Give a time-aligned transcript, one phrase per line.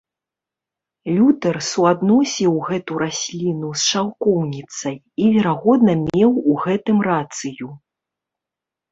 [1.15, 7.69] Лютэр суадносіў гэту расліну з шаўкоўніцай, і, верагодна, меў у гэтым рацыю.